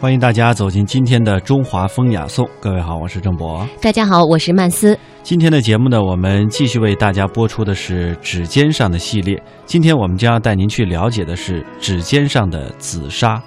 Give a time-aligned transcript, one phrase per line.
[0.00, 2.48] 欢迎大家走进今天的中华风雅颂。
[2.58, 3.68] 各位好，我是郑博。
[3.82, 4.98] 大家好，我是曼斯。
[5.22, 9.38] 今天的节目呢，我们继续为大家播出的是指尖上的系列。
[9.66, 13.42] 今天我们将要带您去了解的是指尖上的紫砂。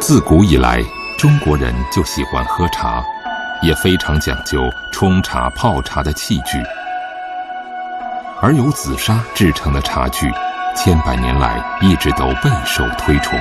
[0.00, 0.82] 自古以来，
[1.18, 3.04] 中国人就喜欢喝茶，
[3.62, 4.60] 也非常讲究
[4.94, 6.56] 冲茶、泡茶的器具，
[8.40, 10.26] 而由紫砂制成的茶具。
[10.80, 13.36] 千百年来一直都备受推崇，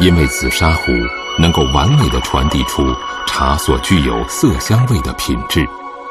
[0.00, 0.90] 因为紫砂壶
[1.38, 2.92] 能够完美的传递出
[3.24, 5.64] 茶所具有色香味的品质，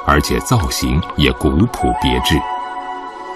[0.05, 2.40] 而且造型也古朴别致。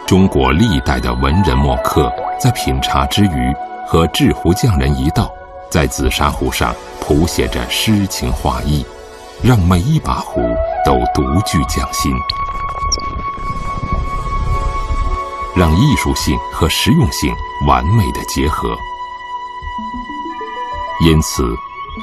[0.06, 2.10] 中国历代的文人墨客
[2.40, 3.54] 在品茶之余，
[3.86, 5.30] 和制壶匠人一道，
[5.70, 8.86] 在紫砂壶上谱写着诗情画意，
[9.44, 12.14] 让每一把壶都独具匠心。
[15.58, 17.34] 让艺术性和实用性
[17.66, 18.78] 完美的结合，
[21.04, 21.44] 因此，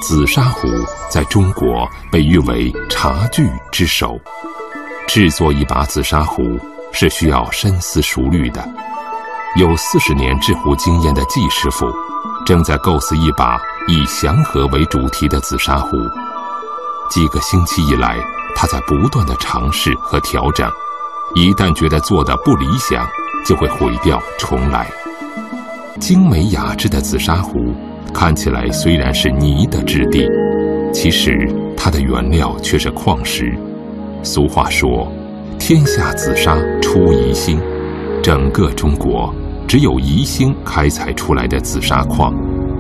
[0.03, 0.67] 紫砂壶
[1.09, 4.19] 在中国被誉为茶具之首。
[5.07, 6.59] 制作一把紫砂壶
[6.91, 8.69] 是需要深思熟虑的。
[9.57, 11.87] 有四十年制壶经验的季师傅，
[12.45, 15.97] 正在构思一把以祥和为主题的紫砂壶。
[17.09, 18.19] 几个星期以来，
[18.57, 20.69] 他在不断的尝试和调整。
[21.37, 23.07] 一旦觉得做的不理想，
[23.45, 24.87] 就会毁掉重来。
[26.01, 27.59] 精美雅致的紫砂壶，
[28.13, 30.29] 看起来虽然是泥的质地，
[30.93, 31.31] 其实
[31.77, 33.57] 它的原料却是矿石。
[34.23, 35.07] 俗话说
[35.59, 37.61] ：“天下紫砂出宜兴。”
[38.23, 39.33] 整个中国
[39.69, 42.35] 只有宜兴开采出来的紫砂矿，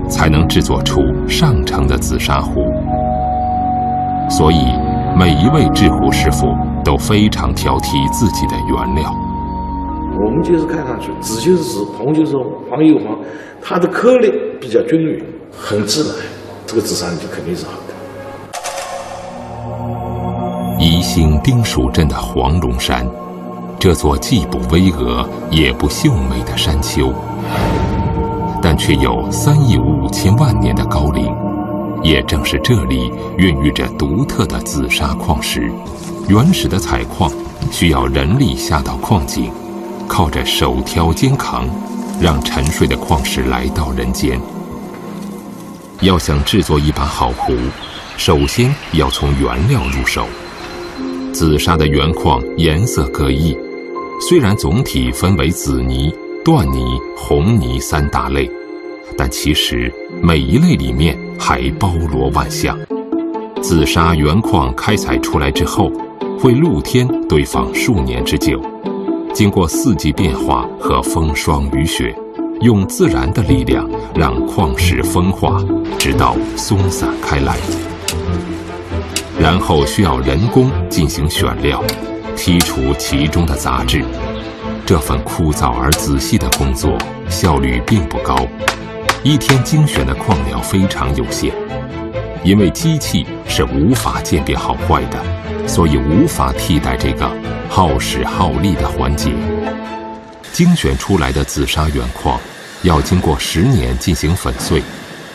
[0.08, 2.62] 才能制作出上乘的紫砂壶。
[4.30, 4.64] 所以，
[5.18, 6.46] 每一位制壶师傅
[6.82, 9.14] 都非常挑剔自己的原料。
[10.16, 13.18] 我们就是看上去紫就是紫，红就是红，黄又黄，
[13.60, 15.22] 它的颗粒比较均匀，
[15.56, 16.14] 很自然，
[16.66, 17.94] 这个紫砂就肯定是好的。
[20.78, 23.06] 宜兴丁蜀镇的黄龙山，
[23.78, 27.12] 这座既不巍峨也不秀美的山丘，
[28.62, 31.32] 但却有三亿五千万年的高龄。
[32.02, 35.72] 也正是这里孕育着独特的紫砂矿石。
[36.28, 37.32] 原始的采矿
[37.70, 39.50] 需要人力下到矿井。
[40.08, 41.68] 靠着手挑肩扛，
[42.20, 44.40] 让沉睡的矿石来到人间。
[46.00, 47.54] 要想制作一把好壶，
[48.16, 50.26] 首先要从原料入手。
[51.32, 53.56] 紫砂的原矿颜色各异，
[54.20, 56.14] 虽然总体分为紫泥、
[56.44, 56.84] 缎泥、
[57.16, 58.48] 红泥三大类，
[59.16, 62.78] 但其实每一类里面还包罗万象。
[63.62, 65.90] 紫砂原矿开采出来之后，
[66.38, 68.60] 会露天堆放数年之久。
[69.34, 72.14] 经过四季变化和风霜雨雪，
[72.60, 73.84] 用自然的力量
[74.14, 75.60] 让矿石风化，
[75.98, 77.56] 直到松散开来。
[79.36, 81.82] 然后需要人工进行选料，
[82.36, 84.04] 剔除其中的杂质。
[84.86, 86.96] 这份枯燥而仔细的工作
[87.28, 88.46] 效率并不高，
[89.24, 91.52] 一天精选的矿料非常有限，
[92.44, 95.20] 因为机器是无法鉴别好坏的，
[95.66, 97.28] 所以无法替代这个。
[97.68, 99.32] 耗时耗力的环节，
[100.52, 102.40] 精选出来的紫砂原矿
[102.82, 104.82] 要经过十年进行粉碎。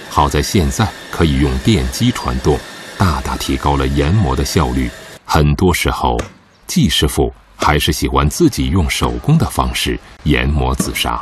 [0.10, 2.58] 好在现在可以用电机传动，
[2.98, 4.90] 大大提高了研磨的效率。
[5.26, 6.18] 很多时候，
[6.66, 11.22] 季师傅还是喜欢自己用手工的方式研磨紫砂。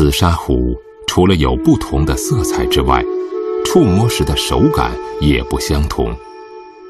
[0.00, 0.74] 紫砂壶。
[1.06, 3.04] 除了有不同的色彩之外，
[3.66, 6.10] 触摸时的手感也不相同，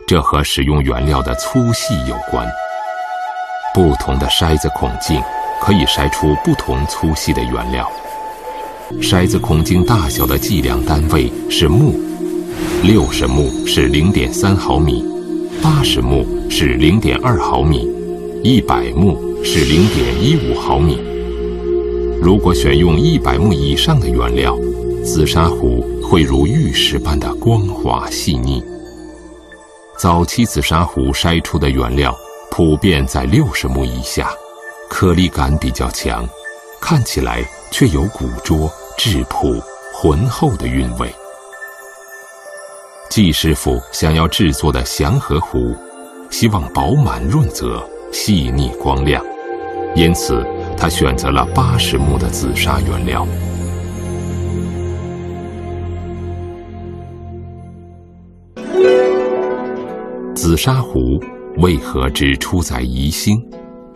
[0.06, 2.48] 这和使用原料的粗细有关。
[3.75, 5.21] 不同的筛子孔径
[5.60, 7.91] 可以筛出不同粗细的原料。
[9.03, 11.98] 筛子孔径大小的计量单位是目，
[12.84, 15.04] 六十目是零点三毫米，
[15.60, 17.91] 八十目是零点二毫米，
[18.45, 21.09] 一百目是零点一五毫米。
[22.22, 24.54] 如果选用一百目以上的原料，
[25.02, 28.62] 紫砂壶会如玉石般的光滑细腻。
[29.98, 32.14] 早期紫砂壶筛出的原料
[32.50, 34.30] 普遍在六十目以下，
[34.90, 36.28] 颗粒感比较强，
[36.78, 39.58] 看起来却有古拙、质朴、
[39.94, 41.10] 浑厚的韵味。
[43.08, 45.74] 季师傅想要制作的祥和壶，
[46.28, 47.82] 希望饱满润泽、
[48.12, 49.24] 细腻光亮，
[49.96, 50.46] 因此。
[50.80, 53.27] 他选择了八十目的紫砂原料。
[60.34, 61.22] 紫砂壶
[61.59, 63.38] 为何只出在宜兴，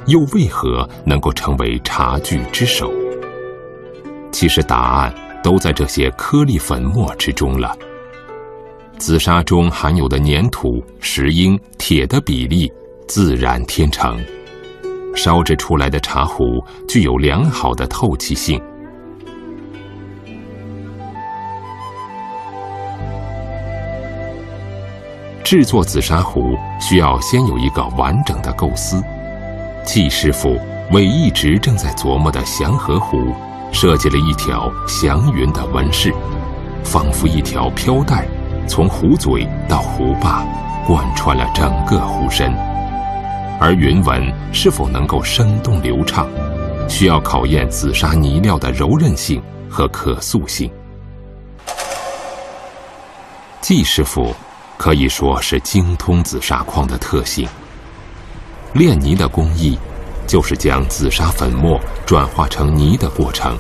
[0.09, 2.93] 又为何能够成为茶具之首？
[4.31, 7.75] 其实答案都在这些颗粒粉末之中了。
[8.99, 12.71] 紫砂中含有的粘土、石英、铁的比例
[13.09, 14.23] 自然天成。
[15.15, 18.61] 烧制出来的茶壶具有良好的透气性。
[25.43, 29.03] 制作紫砂壶需要先有一个完整的构思。
[29.85, 30.59] 季师傅
[30.91, 33.33] 为一直正在琢磨的祥和壶
[33.71, 36.13] 设计了一条祥云的纹饰，
[36.83, 38.27] 仿佛一条飘带，
[38.67, 40.45] 从壶嘴到壶把，
[40.87, 42.74] 贯穿了整个壶身。
[43.65, 46.29] 而云纹是否能够生动流畅，
[46.87, 50.71] 需要考验紫砂泥料的柔韧性和可塑性。
[53.63, 54.35] 季师傅。
[54.77, 57.49] 可以说是精通紫砂矿的特性。
[58.75, 59.79] 炼泥的工艺，
[60.27, 63.57] 就是将紫砂粉末转化成泥的过程。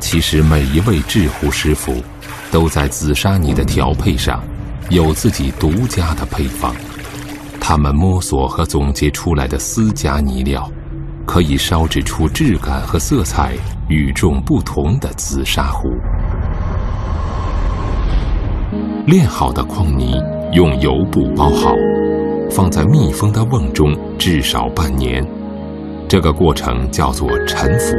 [0.00, 2.02] 其实每一位制壶师傅，
[2.50, 4.42] 都在紫砂泥的调配上，
[4.90, 6.74] 有自己独家的配方。
[7.60, 10.70] 他们摸索和总结出来的私家泥料，
[11.26, 13.54] 可以烧制出质感和色彩
[13.88, 15.88] 与众不同的紫砂壶。
[19.06, 20.20] 炼好的矿泥
[20.52, 21.72] 用油布包好，
[22.50, 25.26] 放在密封的瓮中至少半年。
[26.06, 27.94] 这个过程叫做沉浮。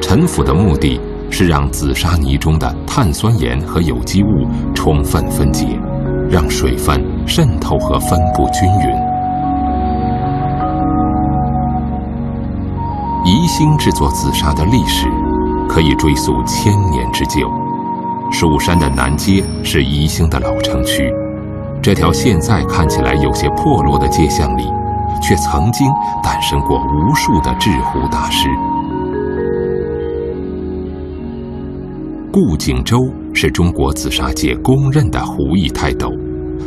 [0.00, 1.00] 沉浮的目的
[1.30, 5.66] 是让紫砂泥中的碳酸盐和有机物充分分解，
[6.30, 9.06] 让水分渗透和分布均匀。
[13.24, 15.08] 宜兴制作紫砂的历史
[15.68, 17.50] 可以追溯千年之久。
[18.30, 21.12] 蜀山的南街是宜兴的老城区，
[21.82, 24.64] 这条现在看起来有些破落的街巷里，
[25.22, 25.86] 却曾经
[26.22, 28.48] 诞生过无数的制壶大师。
[32.38, 32.98] 顾景舟
[33.32, 36.12] 是中国紫砂界公认的壶艺泰斗，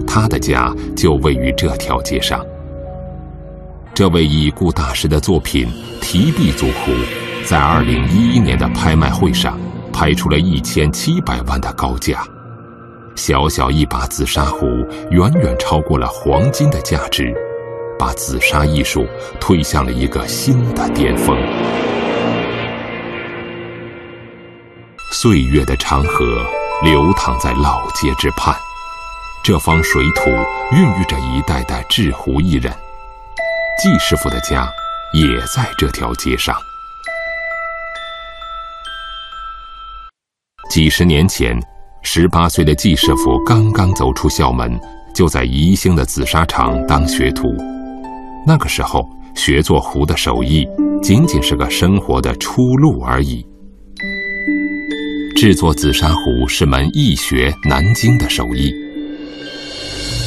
[0.08, 2.44] 他的家就位于这条街上。
[3.94, 5.68] 这位已故大师的作品
[6.02, 6.92] 提壁足壶，
[7.46, 9.60] 在二零一一年的拍卖会上。
[9.94, 12.24] 拍出了一千七百万的高价，
[13.16, 14.66] 小小一把紫砂壶
[15.12, 17.32] 远远超过了黄金的价值，
[18.00, 19.06] 把紫砂艺术
[19.40, 21.38] 推向了一个新的巅峰。
[25.12, 26.46] 岁月的长河
[26.84, 28.56] 流淌在老街之畔，
[29.44, 30.30] 这方水土
[30.72, 32.72] 孕育着一代代制壶艺人。
[33.82, 34.72] 季师傅的家
[35.12, 36.56] 也在这条街上。
[40.70, 41.60] 几十年前，
[42.04, 44.80] 十八岁的季师傅刚刚走出校门，
[45.14, 47.48] 就在宜兴的紫砂厂当学徒。
[48.46, 49.04] 那个时候，
[49.36, 50.68] 学做壶的手艺
[51.02, 53.44] 仅仅是个生活的出路而已。
[55.40, 58.76] 制作紫砂壶是门易学难精的手艺。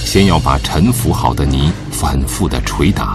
[0.06, 3.12] 先要把沉浮好的泥反复的捶打，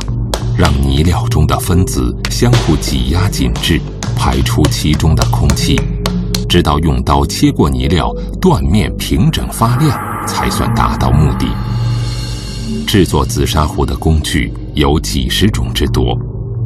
[0.55, 3.81] 让泥料中的分子相互挤压紧致，
[4.15, 5.75] 排出其中的空气。
[6.47, 11.47] 直到用刀切过泥料，断面平整发亮，才算达到目的。
[12.85, 16.15] 制作紫砂壶的工具有几十种之多，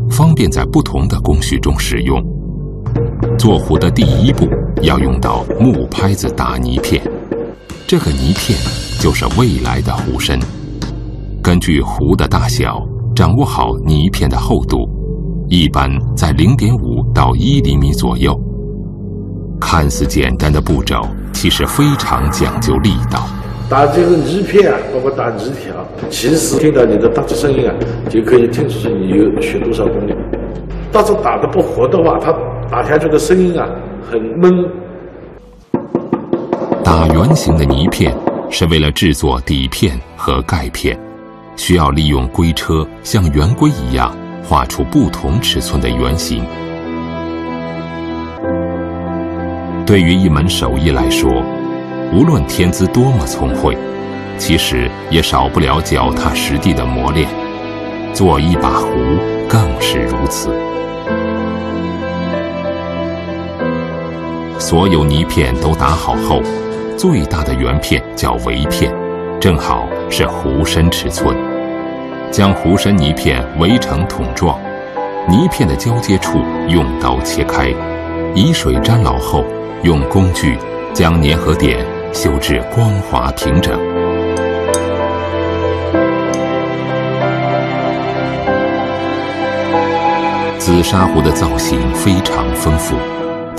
[0.09, 2.21] 方便在不同的工序中使用。
[3.37, 4.47] 做壶的第一步
[4.81, 7.01] 要用到木拍子打泥片，
[7.87, 8.57] 这个泥片
[8.99, 10.39] 就是未来的壶身。
[11.41, 12.81] 根据壶的大小，
[13.15, 14.87] 掌握好泥片的厚度，
[15.49, 18.39] 一般在零点五到一厘米左右。
[19.59, 21.01] 看似简单的步骤，
[21.33, 23.27] 其实非常讲究力道。
[23.69, 25.73] 打这个泥片啊，包括打泥条，
[26.09, 27.73] 其实听到你的打字声音啊，
[28.09, 30.13] 就可以听出你有学多少功力。
[30.91, 32.33] 但是打的不活的话，它
[32.71, 33.67] 打开这个声音啊，
[34.09, 34.65] 很闷。
[36.81, 38.15] 打圆形的泥片
[38.49, 40.97] 是为了制作底片和盖片，
[41.57, 46.45] 需要利用龟车像圆规一样画出不同尺寸的圆形。
[49.85, 51.29] 对于一门手艺来说，
[52.13, 53.77] 无论天资多么聪慧，
[54.37, 57.27] 其实也少不了脚踏实地的磨练。
[58.13, 58.87] 做一把壶
[59.49, 60.49] 更是如此。
[64.71, 66.41] 所有泥片都打好后，
[66.95, 68.89] 最大的圆片叫围片，
[69.37, 71.35] 正好是壶身尺寸。
[72.31, 74.57] 将壶身泥片围成桶状，
[75.27, 77.67] 泥片的交接处用刀切开，
[78.33, 79.43] 以水沾牢后。
[79.83, 80.57] 用工具
[80.93, 83.77] 将粘合点修至光滑平整。
[90.57, 92.95] 紫砂壶的造型非常丰富，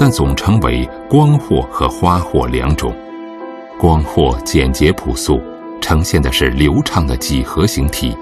[0.04, 2.92] 但总称为光货和花货两种。
[3.78, 5.40] 光货简洁朴素，
[5.80, 8.12] 呈现的是流畅的几何形体，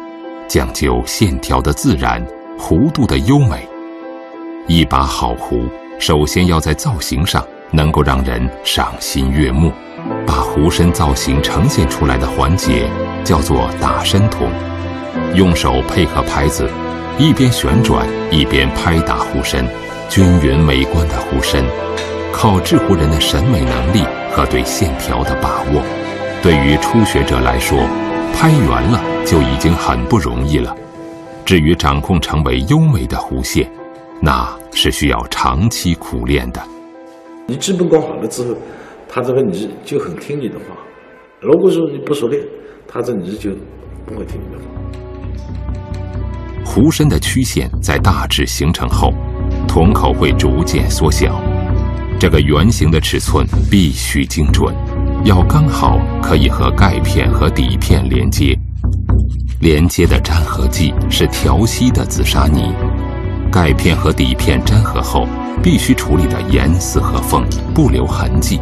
[0.46, 2.22] 讲究线条的自然、
[2.58, 3.66] 弧度的优美。
[4.66, 9.72] 一把好壶，首先要在造型上能够让人赏心悦目。
[10.26, 12.90] 把壶身造型呈现出来的环节
[13.25, 14.50] 叫做打身筒，
[15.34, 16.68] 用手配合拍子。
[17.16, 19.66] 一边旋转一边拍打壶身，
[20.11, 21.64] 均匀美观的壶身，
[22.33, 25.81] 靠制壶人的审美能力和对线条的把握。
[26.43, 27.79] 对于初学者来说，
[28.35, 30.76] 拍圆了就已经很不容易了。
[31.45, 33.71] 至于掌控成为优美的弧线，
[34.21, 36.61] 那是需要长期苦练的。
[37.47, 38.57] 你基本功好了之后，
[39.09, 40.75] 他这个泥就很听你的话；
[41.40, 42.43] 如果说你不熟练，
[42.88, 43.50] 他这泥就
[44.05, 44.64] 不会听你的话。
[46.64, 49.12] 壶身的曲线在大致形成后，
[49.67, 51.40] 筒口会逐渐缩小。
[52.19, 54.75] 这个圆形的尺寸必须精准，
[55.25, 58.57] 要刚好可以和盖片和底片连接。
[59.61, 62.75] 连接的粘合剂是调稀的紫砂泥。
[63.50, 65.26] 盖片和底片粘合后，
[65.62, 68.61] 必须处理的严丝合缝，不留痕迹。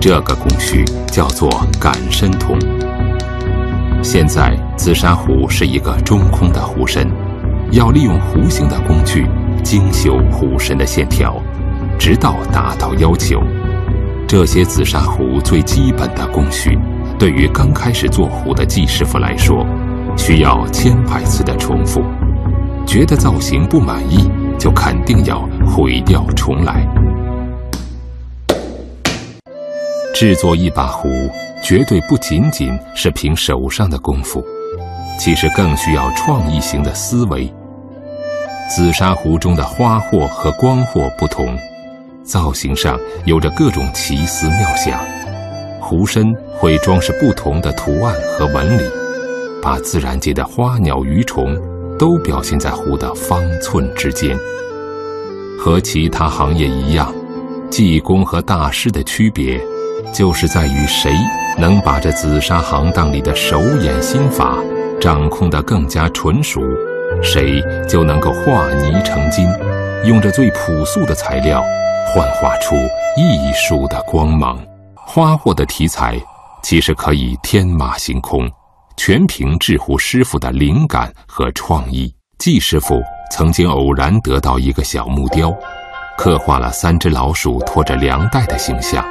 [0.00, 1.48] 这个工序叫做
[1.80, 2.58] 赶身筒。
[4.02, 7.08] 现在紫砂壶是一个中空的壶身，
[7.70, 9.26] 要利用弧形的工具
[9.64, 11.42] 精修壶身的线条，
[11.98, 13.42] 直到达到要求。
[14.28, 16.78] 这些紫砂壶最基本的工序，
[17.18, 19.66] 对于刚开始做壶的技师傅来说，
[20.16, 22.02] 需要千百次的重复。
[22.86, 26.86] 觉得造型不满意，就肯定要毁掉重来。
[30.14, 31.08] 制作一把壶。
[31.62, 34.44] 绝对不仅仅是凭手上的功夫，
[35.18, 37.50] 其实更需要创意型的思维。
[38.68, 41.56] 紫砂壶中的花货和光货不同，
[42.24, 44.98] 造型上有着各种奇思妙想。
[45.80, 48.82] 壶身会装饰不同的图案和纹理，
[49.62, 51.56] 把自然界的花鸟鱼虫
[51.98, 54.36] 都表现在壶的方寸之间。
[55.58, 57.14] 和其他行业一样，
[57.70, 59.60] 技工和大师的区别。
[60.12, 61.12] 就是在于谁
[61.58, 64.58] 能把这紫砂行当里的手眼心法
[65.00, 66.60] 掌控得更加纯熟，
[67.22, 69.48] 谁就能够化泥成金，
[70.04, 71.62] 用着最朴素的材料，
[72.12, 72.74] 幻化出
[73.16, 74.58] 艺术的光芒。
[74.94, 76.20] 花货的题材
[76.62, 78.50] 其实可以天马行空，
[78.96, 82.12] 全凭制壶师傅的灵感和创意。
[82.38, 85.54] 季师傅曾经偶然得到一个小木雕，
[86.18, 89.04] 刻画了三只老鼠拖着粮袋的形象。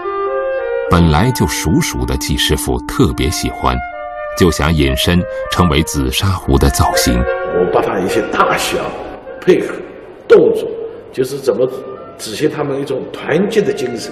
[0.92, 3.76] 本来就熟熟的季师傅特别喜欢，
[4.38, 5.20] 就想引申
[5.52, 7.24] 成为紫砂壶的造型。
[7.56, 8.78] 我把它一些大小、
[9.40, 9.76] 配合、
[10.28, 10.68] 动作，
[11.12, 11.68] 就是怎么
[12.18, 14.12] 体现他们一种团结的精神。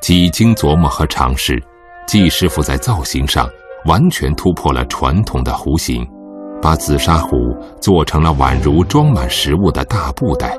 [0.00, 1.60] 几经琢磨和尝试，
[2.06, 3.50] 季师傅在造型上
[3.86, 6.06] 完全突破了传统的壶形，
[6.62, 7.36] 把紫砂壶
[7.80, 10.56] 做成了宛如装满食物的大布袋，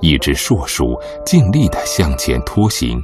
[0.00, 2.98] 一只硕鼠尽力地向前拖行。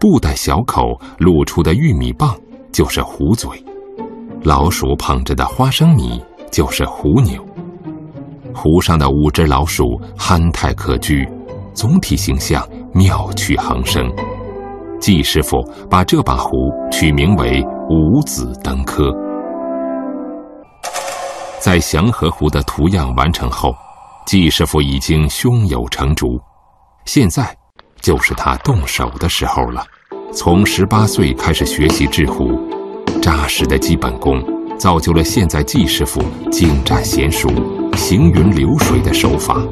[0.00, 2.34] 布袋小口露出的玉米棒
[2.72, 3.50] 就是壶嘴，
[4.42, 7.44] 老鼠捧着的花生米就是壶钮。
[8.54, 11.28] 壶上的五只老鼠憨态可掬，
[11.74, 14.10] 总体形象妙趣横生。
[15.00, 19.12] 季师傅把这把壶取名为“五子登科”。
[21.60, 23.74] 在祥和壶的图样完成后，
[24.26, 26.40] 季师傅已经胸有成竹，
[27.04, 27.54] 现在
[28.00, 29.84] 就是他动手的时候了。
[30.32, 32.58] 从十八岁开始学习制壶，
[33.20, 34.42] 扎实的基本功
[34.78, 37.48] 造就了现在季师傅精湛娴熟、
[37.96, 39.62] 行云流水的手法。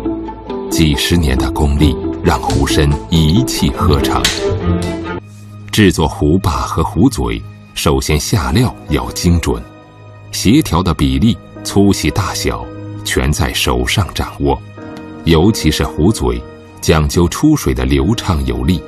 [0.71, 4.23] 几十年的功力让壶身一气呵成。
[5.71, 7.43] 制作壶把和壶嘴，
[7.75, 9.63] 首先下料要精准，
[10.31, 12.65] 协调的比例、粗细大小，
[13.05, 14.61] 全在手上掌握。
[15.25, 16.43] 尤其是壶嘴，
[16.81, 18.83] 讲究出水的流畅有力。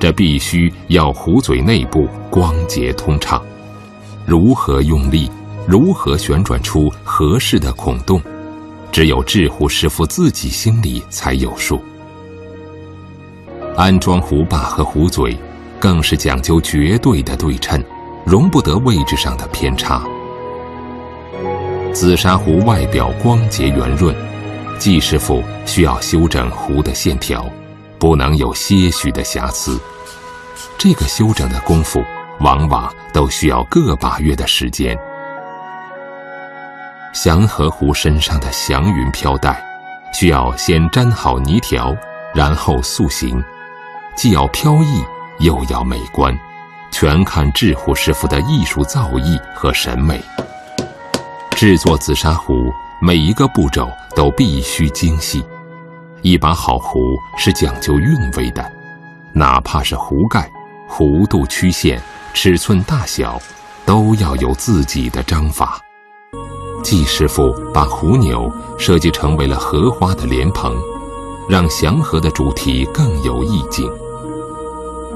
[0.00, 3.40] 这必须要壶嘴内部光洁通畅，
[4.26, 5.30] 如何用力，
[5.66, 8.20] 如何旋转出合适的孔洞，
[8.94, 11.82] 只有制壶师傅自己心里才有数。
[13.76, 15.36] 安装壶把和壶嘴，
[15.80, 17.82] 更是讲究绝对的对称，
[18.24, 20.00] 容不得位置上的偏差。
[21.92, 24.14] 紫砂壶外表光洁圆润，
[24.78, 27.44] 季师傅需要修整壶的线条，
[27.98, 29.76] 不能有些许的瑕疵。
[30.78, 32.00] 这个修整的功夫
[32.38, 34.96] 往往都需要个把月的时间。
[37.14, 39.64] 祥和湖身上的祥云飘带，
[40.12, 41.96] 需要先粘好泥条，
[42.34, 43.42] 然后塑形，
[44.16, 45.04] 既要飘逸，
[45.38, 46.36] 又要美观，
[46.90, 50.20] 全看制壶师傅的艺术造诣和审美。
[51.52, 55.46] 制作紫砂壶，每一个步骤都必须精细。
[56.20, 56.98] 一把好壶
[57.38, 58.72] 是讲究韵味的，
[59.32, 60.50] 哪怕是壶盖、
[60.90, 62.02] 弧度、曲线、
[62.32, 63.40] 尺寸大小，
[63.86, 65.78] 都要有自己的章法。
[66.84, 70.70] 季师傅把壶钮设计成为了荷花的莲蓬，
[71.48, 73.90] 让祥和的主题更有意境。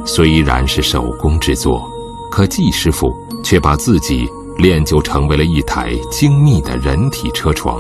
[0.07, 1.87] 虽然是手工制作，
[2.31, 7.79] 可季师傅却把自己练就成为了一台精密的人体车床。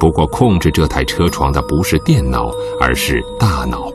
[0.00, 2.50] 不过，控制这台车床的不是电脑，
[2.80, 3.88] 而是大脑。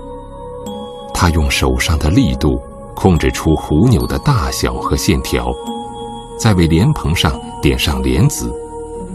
[1.14, 2.58] 他用手上的力度
[2.96, 5.54] 控制出壶钮的大小和线条，
[6.40, 8.54] 再为莲蓬上点上莲子。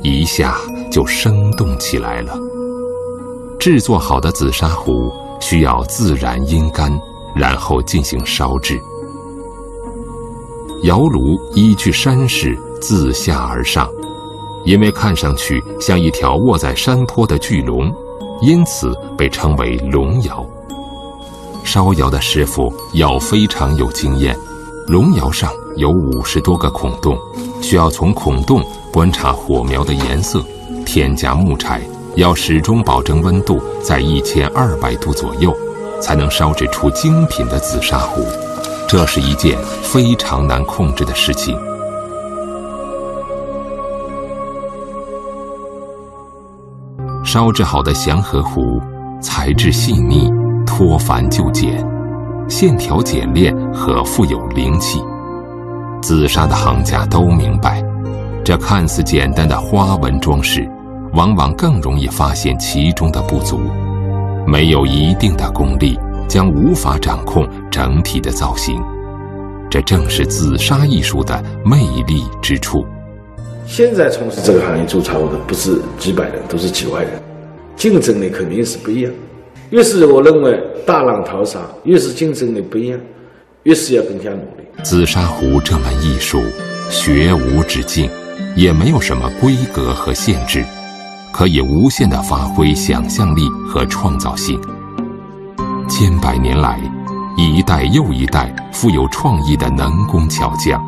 [0.02, 0.56] 一下
[0.90, 2.34] 就生动起来了。
[3.58, 6.92] 制作好的紫砂壶需要自然阴干，
[7.34, 8.80] 然后进行烧制。
[10.84, 13.88] 窑炉依据山势自下而上，
[14.64, 17.92] 因为看上去像一条卧在山坡的巨龙，
[18.40, 20.46] 因此被称为龙窑。
[21.64, 24.38] 烧窑的师傅要非常有经验。
[24.86, 27.18] 龙窑上有五十多个孔洞，
[27.60, 28.64] 需要从孔洞。
[28.98, 30.42] 观察火苗的颜色，
[30.84, 31.80] 添加木柴，
[32.16, 35.56] 要始终保证温度在一千二百度左右，
[36.02, 38.24] 才能烧制出精品的紫砂壶。
[38.88, 41.56] 这是一件非常难控制的事情。
[47.24, 48.80] 烧制好的祥和壶，
[49.22, 50.28] 材质细腻，
[50.66, 51.86] 脱繁就简，
[52.48, 55.00] 线条简练和富有灵气。
[56.02, 57.87] 紫砂的行家都明白。
[58.48, 60.66] 这看似简单的花纹装饰，
[61.12, 63.60] 往往更容易发现其中的不足。
[64.46, 68.82] 没有一定的功力，将无法掌控整体的造型。
[69.68, 72.86] 这正是紫砂艺术的魅力之处。
[73.66, 77.12] 现在从事这个行业做茶壶的不是几百人，都是几万人，
[77.76, 79.12] 竞争力肯定是不一样。
[79.68, 82.98] 越是我认为大浪淘沙，越是竞争力不一样，
[83.64, 84.64] 越是要更加努力。
[84.82, 86.40] 紫砂壶这门艺术，
[86.88, 88.08] 学无止境。
[88.56, 90.64] 也没有什么规格和限制，
[91.32, 94.60] 可以无限的发挥想象力和创造性。
[95.88, 96.78] 千百年来，
[97.36, 100.82] 一代又一代富有创意的能工巧匠，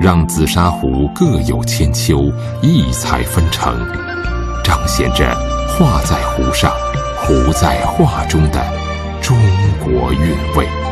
[0.00, 3.74] 让紫砂壶各有千秋，异彩纷呈，
[4.62, 5.34] 彰显着
[5.68, 6.70] 画在壶上，
[7.16, 8.64] 壶在画中的
[9.22, 9.36] 中
[9.84, 10.83] 国韵味。